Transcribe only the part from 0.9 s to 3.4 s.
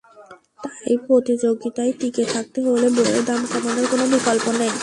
প্রতিযোগিতায় টিকে থাকতে হলে বইয়ের